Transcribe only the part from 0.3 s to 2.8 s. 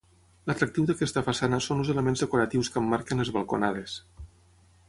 L'atractiu d'aquesta façana són els elements decoratius